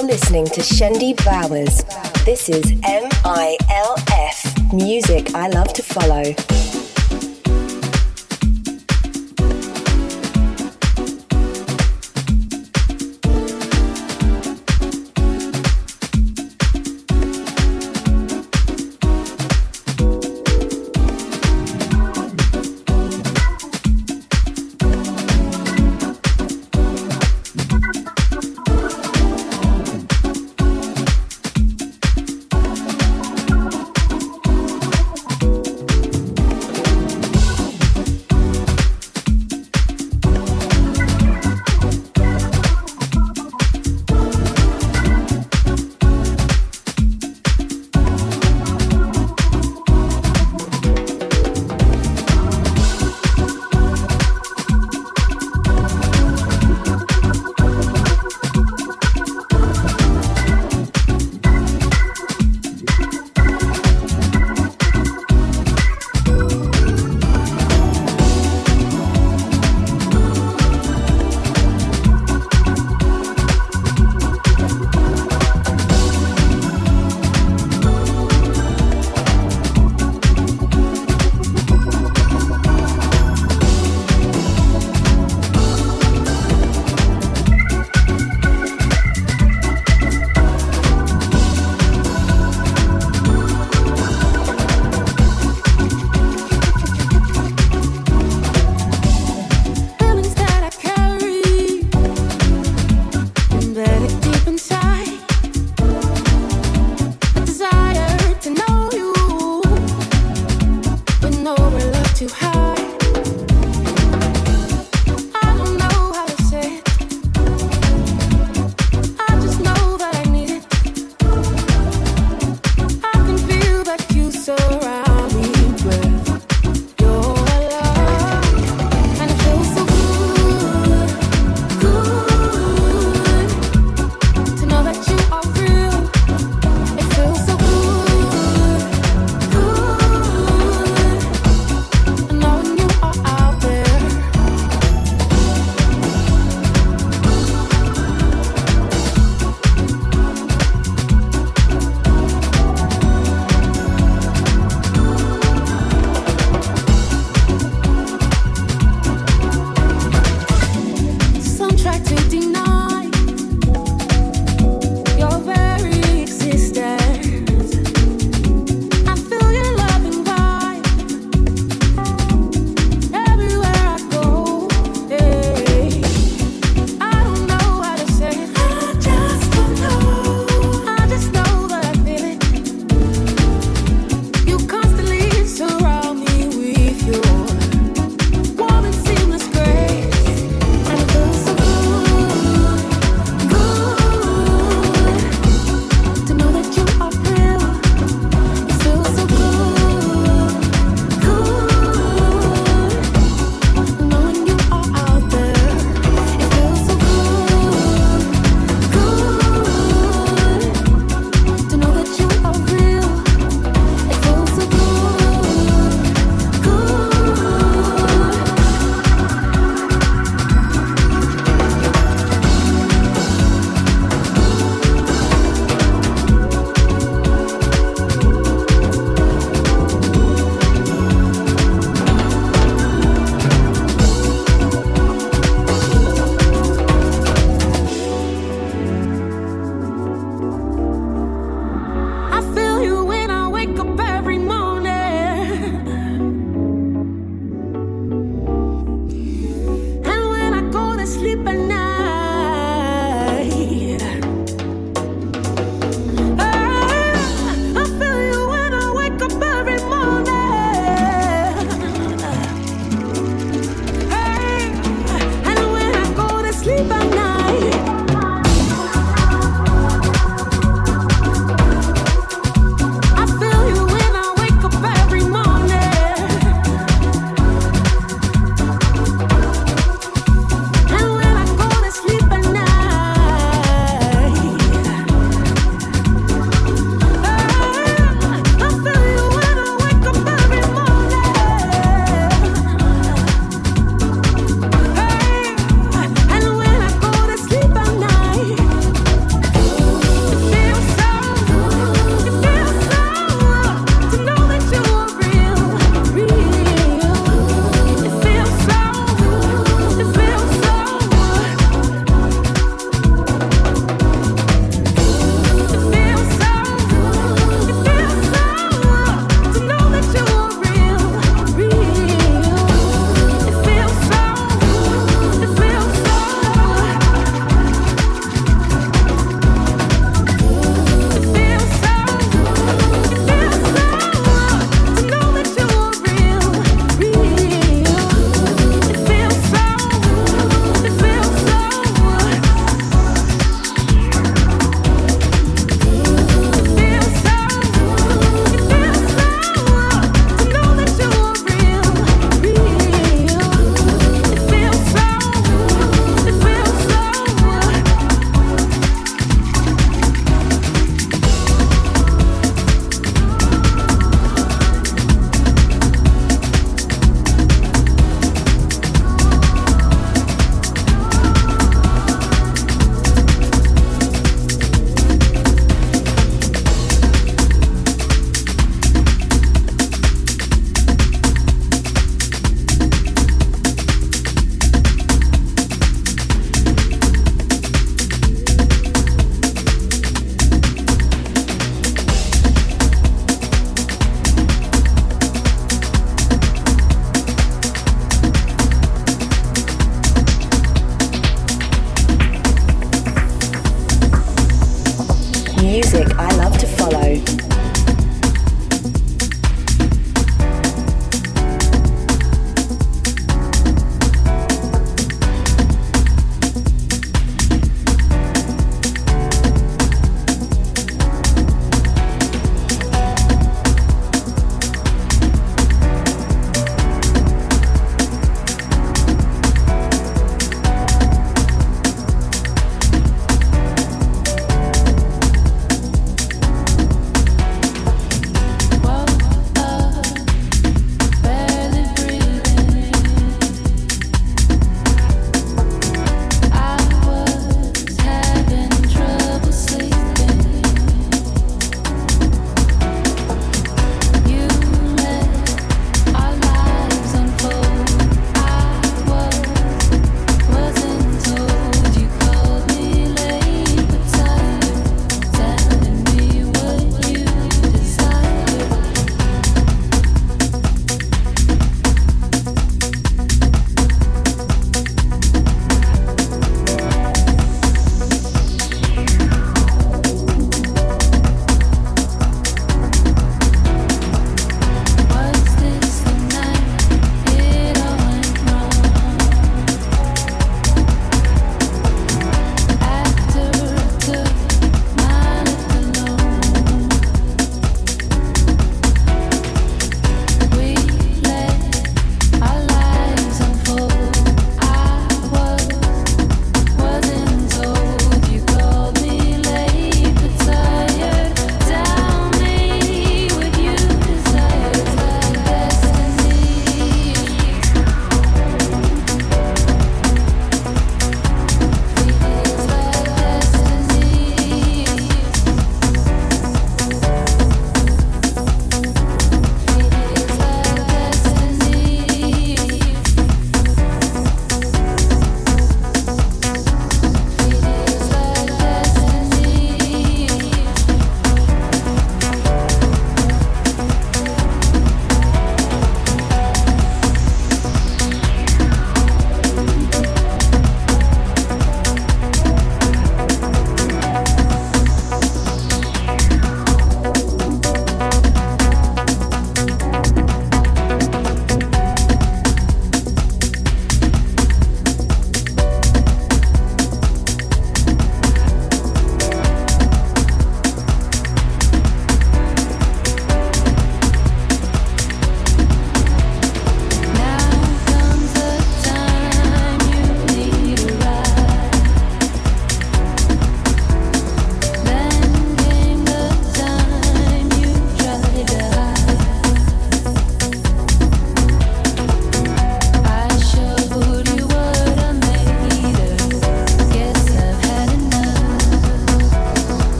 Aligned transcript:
You're 0.00 0.08
listening 0.08 0.46
to 0.46 0.62
Shendi 0.62 1.14
Bowers. 1.26 1.84
This 2.24 2.48
is 2.48 2.72
MILF, 2.72 4.72
music 4.72 5.34
I 5.34 5.48
love 5.48 5.74
to 5.74 5.82
follow. 5.82 6.59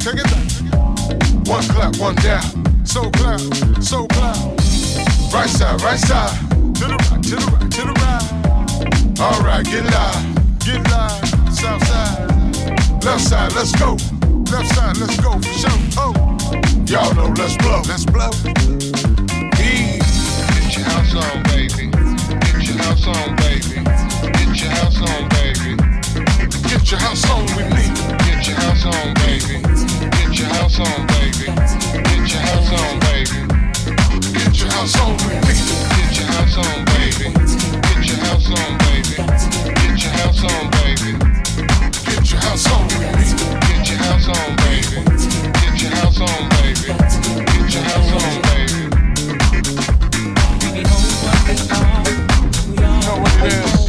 check 0.00 0.14
it 0.16 0.26
out. 0.32 1.46
One 1.46 1.62
clap, 1.64 1.96
one 1.98 2.14
down. 2.16 2.42
So 2.86 3.10
clap, 3.10 3.40
so 3.82 4.06
clap. 4.08 4.36
Right 5.32 5.48
side, 5.48 5.80
right 5.82 5.98
side. 5.98 6.38
To 6.76 6.86
the 6.88 6.96
right, 6.96 7.22
to 7.22 7.36
the 7.36 7.46
right, 7.52 7.70
to 7.70 7.82
the 7.84 7.92
right. 8.00 9.20
All 9.20 9.40
right, 9.42 9.64
get 9.64 9.84
live, 9.84 10.60
get 10.64 10.80
live. 10.90 11.28
South 11.52 11.86
side, 11.86 13.04
left 13.04 13.20
side, 13.20 13.52
let's 13.52 13.72
go. 13.76 13.92
Left 14.50 14.74
side, 14.74 14.96
let's 14.96 15.20
go 15.20 15.32
for 15.32 15.52
sure. 15.52 15.78
Oh, 15.98 16.12
y'all 16.86 17.14
know, 17.14 17.32
let's 17.36 17.56
blow, 17.58 17.82
let's 17.86 18.06
blow. 18.06 18.30
E. 19.60 20.00
Get 20.00 20.76
your 20.76 20.84
house 20.86 21.14
on, 21.14 21.42
baby. 21.44 21.90
Get 22.40 22.64
your 22.64 22.78
house 22.80 23.06
on, 23.06 23.36
baby. 23.36 23.84
Get 24.32 24.60
your 24.62 24.70
house 24.70 25.00
on, 25.02 25.28
baby. 25.28 25.76
Get 26.68 26.90
your 26.90 27.00
house 27.00 27.30
on 27.30 27.44
with 27.54 27.68
me. 27.74 27.86
Get 28.24 28.48
your 28.48 28.56
house 28.56 28.86
on, 28.86 29.14
baby 29.14 29.79
house 30.60 30.80
on, 30.80 31.06
baby. 31.06 31.46
Get 31.46 32.32
your 32.32 32.42
house 32.44 32.72
on, 32.76 33.00
baby. 33.00 33.40
Get 34.36 34.60
your 34.60 34.68
house 34.70 34.96
on, 35.00 35.16
baby. 35.16 35.54
Get 35.96 36.16
your 36.16 36.26
house 36.28 36.56
on, 36.60 36.84
baby. 36.84 37.32
Get 37.88 38.04
your 38.06 38.18
house 38.20 38.50
on, 38.50 38.76
baby. 38.84 39.16
Get 39.80 40.04
your 40.04 40.12
house 40.12 40.44
on, 40.44 40.70
baby. 40.70 41.10
Get 42.04 42.30
your 42.30 42.40
house 42.40 42.68
on, 42.68 42.88
baby. 42.88 43.40
Get 43.64 43.88
your 43.88 44.00
house 44.04 44.28
on, 44.28 44.56
baby. 44.60 45.00
Get 45.64 45.80
your 45.80 45.90
house 45.96 46.20
on, 46.20 46.48
baby. 46.50 46.92
Get 47.48 47.72
your 47.72 47.84
house 47.88 48.12
on, 48.12 48.32
baby. 48.42 48.82
You 52.76 52.82
know 52.82 53.16
what 53.22 53.34
it 53.44 53.52
is. 53.52 53.79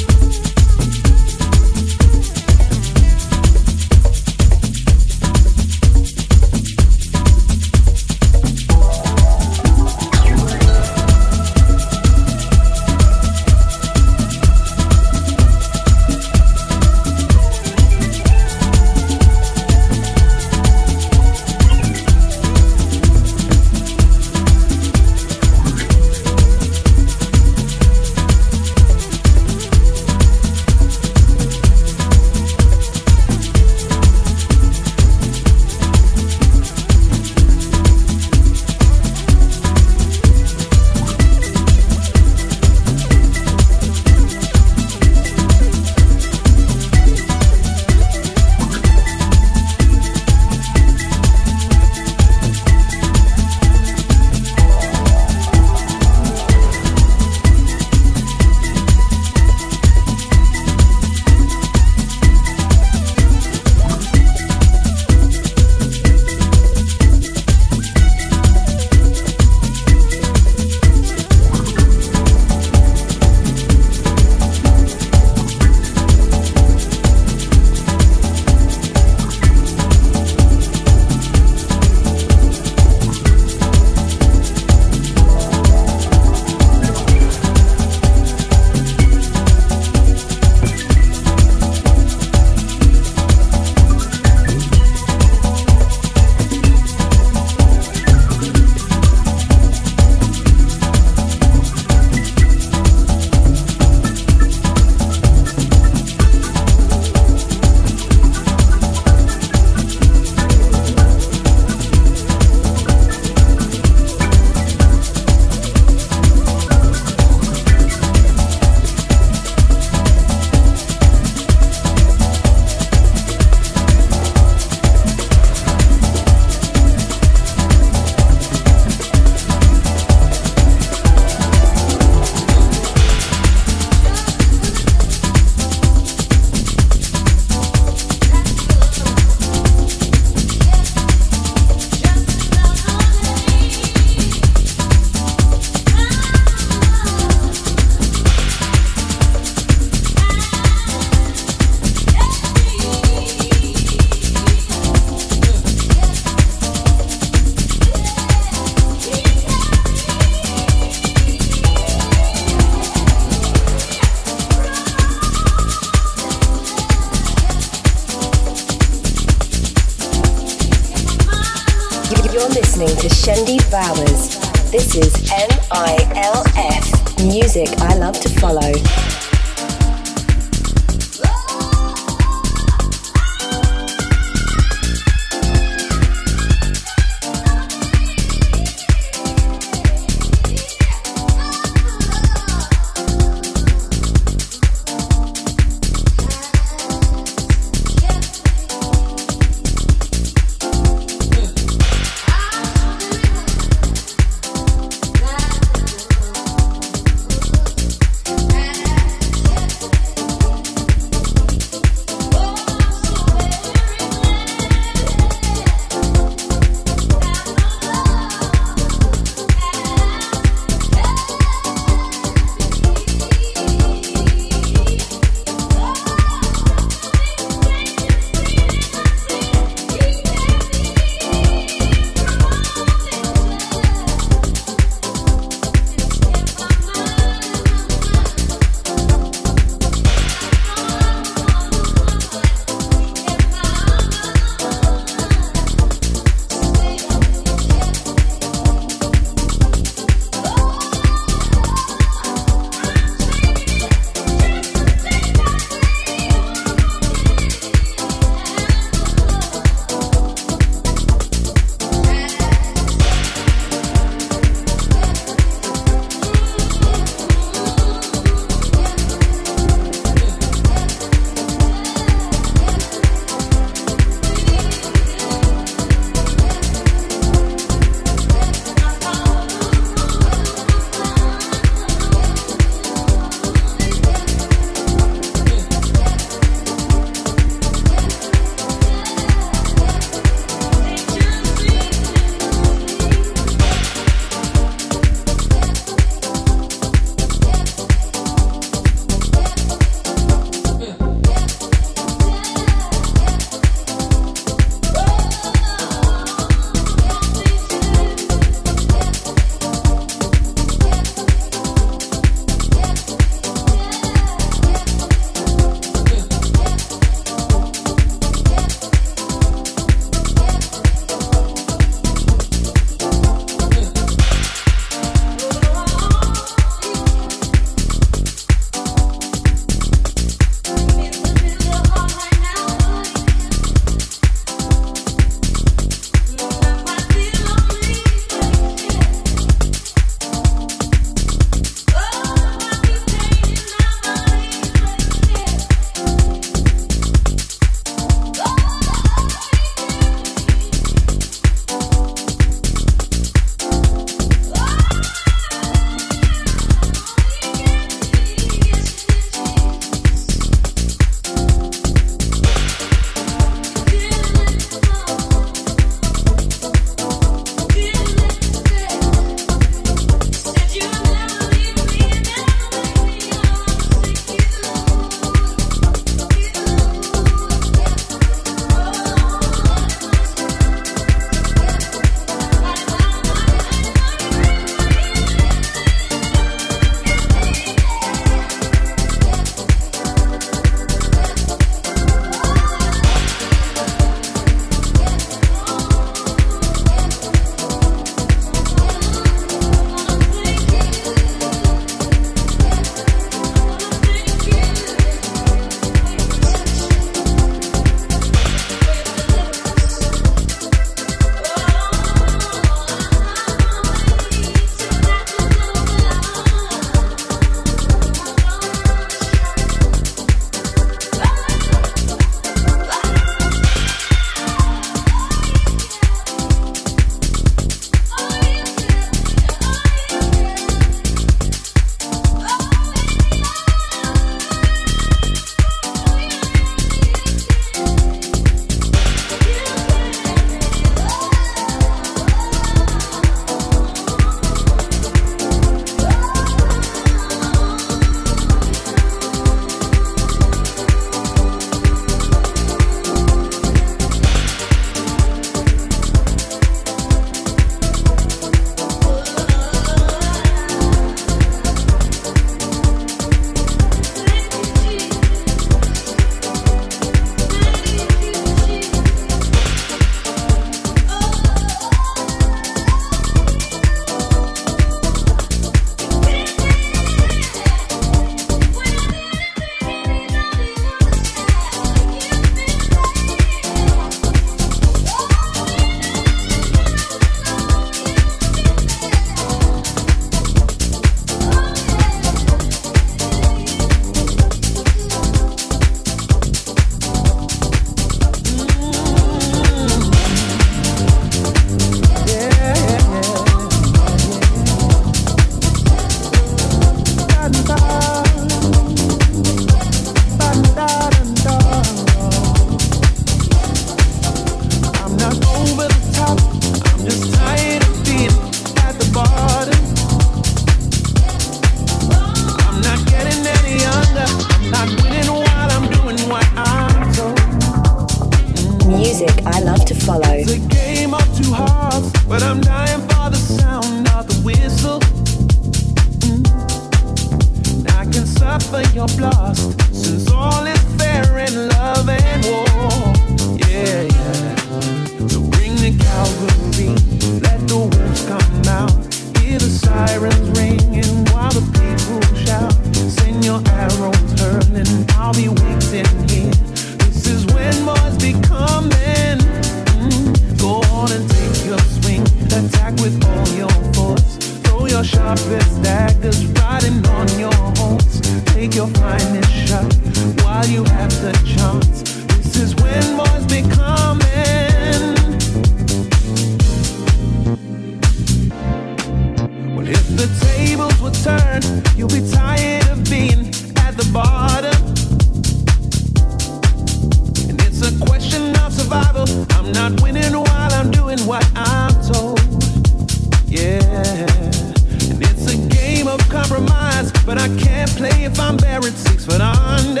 Compromise, 596.48 597.12
but 597.26 597.38
I 597.38 597.48
can't 597.58 597.90
play 597.90 598.24
if 598.24 598.40
I'm 598.40 598.56
buried 598.56 598.94
six 598.94 599.26
foot 599.26 599.40
under. 599.40 600.00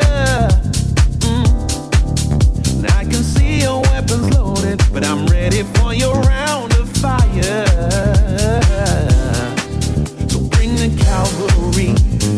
Mm. 1.26 1.46
I 2.96 3.04
can 3.04 3.22
see 3.22 3.60
your 3.60 3.82
weapons 3.82 4.34
loaded, 4.34 4.80
but 4.92 5.04
I'm 5.04 5.26
ready 5.26 5.62
for 5.74 5.92
your 5.92 6.14
round 6.14 6.72
of 6.74 6.88
fire. 6.98 7.66
So 10.28 10.40
bring 10.54 10.74
the 10.76 10.90
cavalry, 11.04 11.92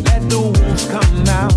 let 0.04 0.28
the 0.28 0.40
wolves 0.40 0.86
come 0.88 1.28
out. 1.28 1.52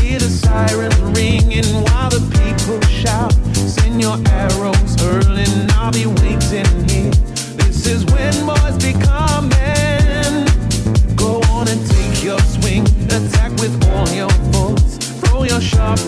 Hear 0.00 0.18
the 0.18 0.30
sirens 0.30 0.98
ringing 1.16 1.82
while 1.84 2.10
the 2.10 2.22
people 2.40 2.80
shout. 2.88 3.32
Send 3.54 4.00
your 4.00 4.16
arrows 4.28 4.94
hurling, 5.00 5.70
I'll 5.72 5.92
be 5.92 6.06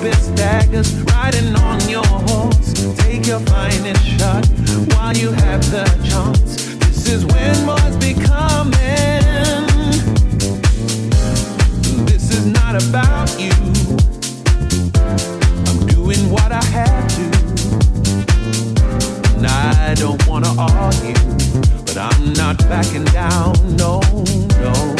sharpest 0.01 0.35
daggers, 0.35 0.95
riding 1.13 1.55
on 1.57 1.81
your 1.89 2.05
horse. 2.07 2.73
Take 2.99 3.27
your 3.27 3.41
finest 3.41 4.05
shot 4.07 4.47
while 4.95 5.15
you 5.17 5.31
have 5.33 5.61
the 5.71 5.85
chance. 6.09 6.65
This 6.77 7.07
is 7.07 7.27
when 7.27 7.67
boys 7.67 7.97
become 7.97 8.71
men. 8.71 9.67
This 12.07 12.31
is 12.31 12.47
not 12.47 12.83
about 12.83 13.29
you. 13.39 13.53
I'm 15.69 15.87
doing 15.87 16.31
what 16.31 16.51
I 16.51 16.65
have 16.65 17.09
to. 17.17 17.25
And 19.37 19.47
I 19.47 19.95
don't 19.95 20.27
wanna 20.27 20.55
argue, 20.57 21.15
but 21.85 21.97
I'm 21.97 22.33
not 22.33 22.59
backing 22.69 23.05
down. 23.05 23.55
No, 23.77 24.01
no. 24.61 25.00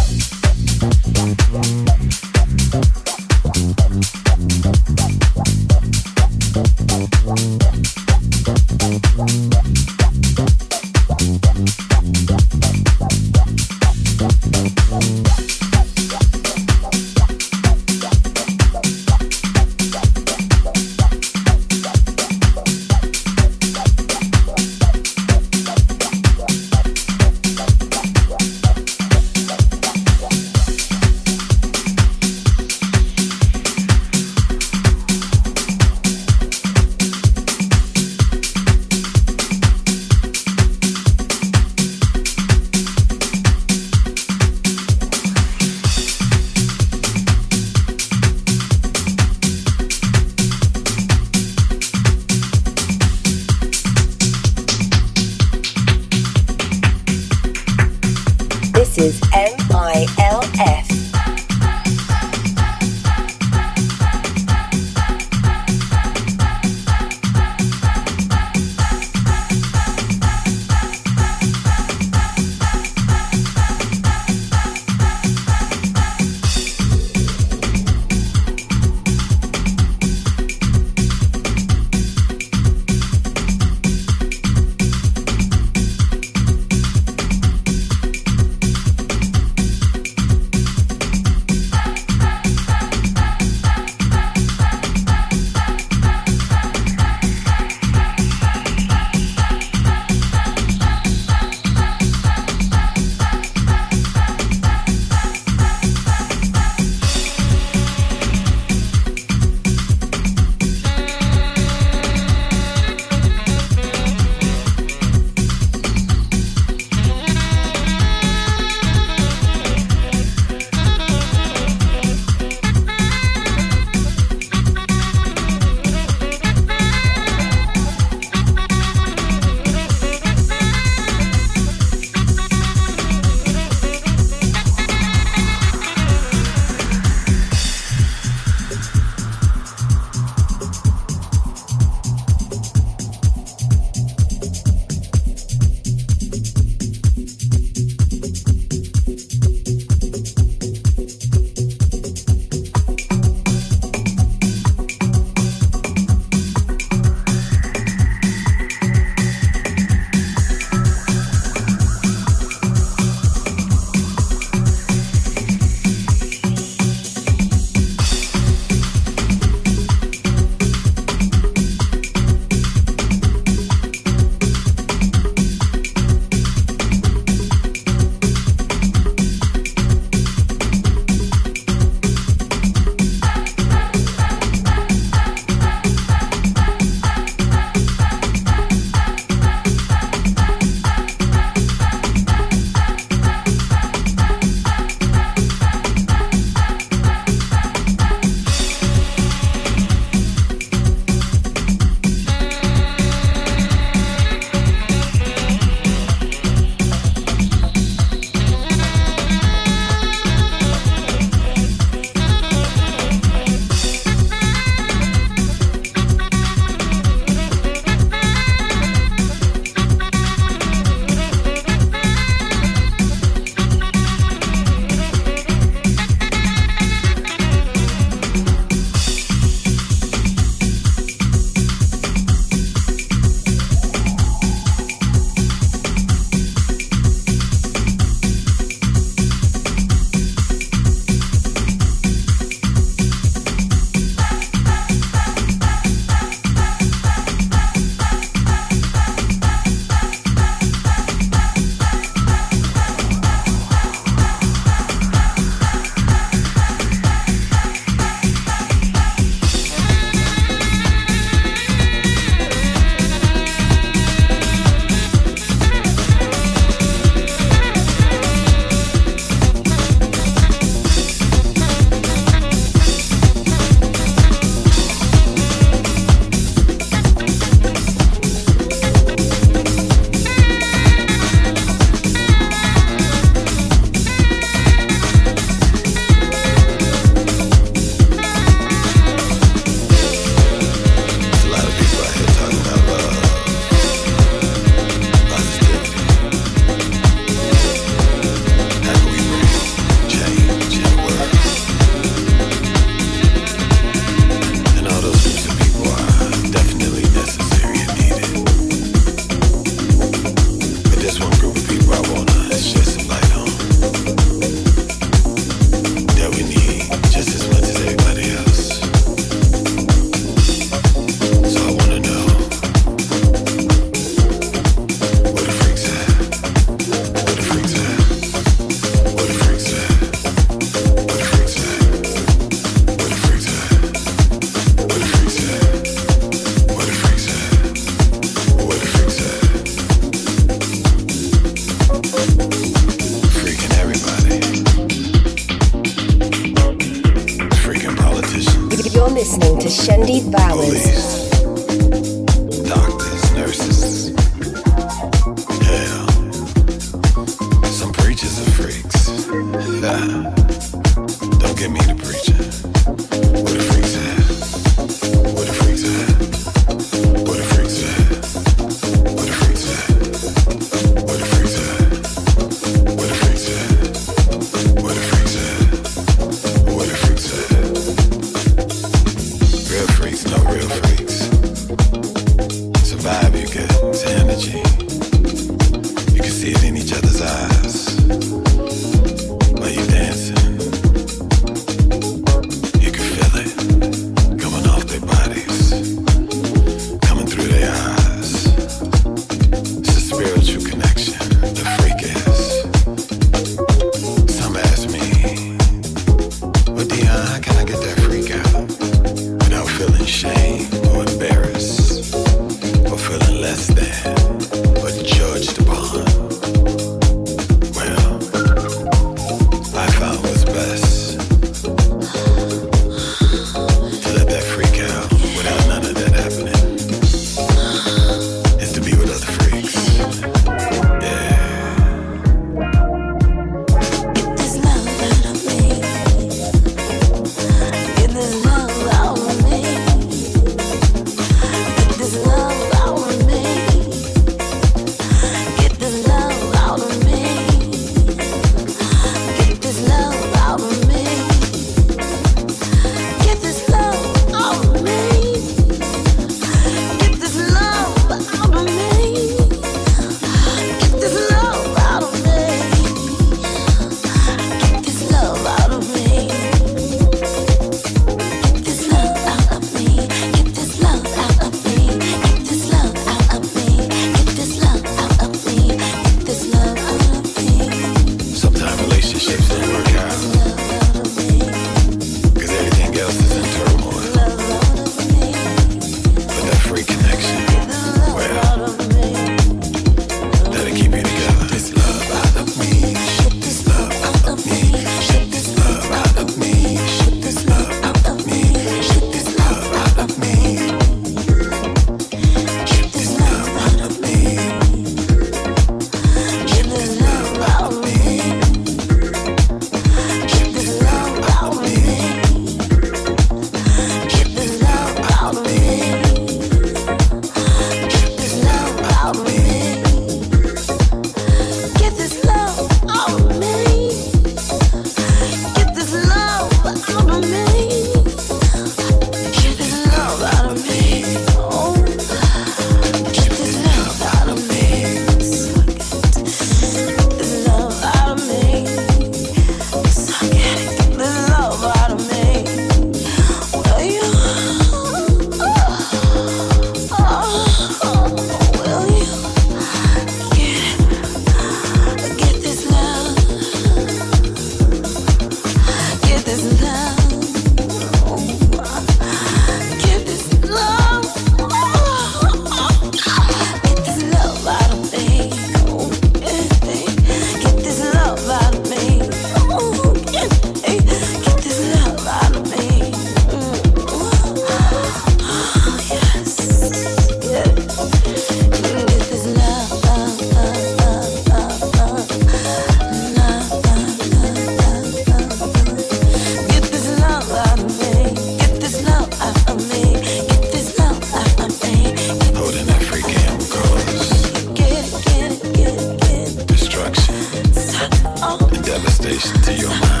Yes. 599.71 600.00